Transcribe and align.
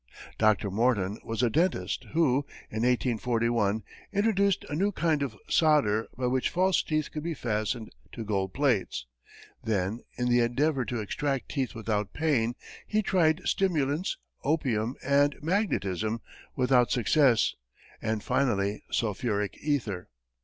Dr. 0.39 0.71
Morton 0.71 1.19
was 1.23 1.43
a 1.43 1.49
dentist 1.51 2.05
who, 2.13 2.37
in 2.71 2.81
1841, 2.81 3.83
introduced 4.11 4.65
a 4.67 4.73
new 4.73 4.91
kind 4.91 5.21
of 5.21 5.37
solder 5.47 6.07
by 6.17 6.25
which 6.25 6.49
false 6.49 6.81
teeth 6.81 7.11
could 7.11 7.21
be 7.21 7.35
fastened 7.35 7.91
to 8.13 8.23
gold 8.25 8.51
plates. 8.51 9.05
Then, 9.63 10.01
in 10.17 10.27
the 10.27 10.39
endeavor 10.39 10.85
to 10.85 10.99
extract 11.01 11.49
teeth 11.49 11.75
without 11.75 12.13
pain, 12.13 12.55
he 12.87 13.03
tried 13.03 13.47
stimulants, 13.47 14.17
opium 14.43 14.95
and 15.05 15.35
magnetism 15.39 16.21
without 16.55 16.89
success, 16.89 17.53
and 18.01 18.23
finally 18.23 18.81
sulphuric 18.91 19.55
ether. 19.61 20.09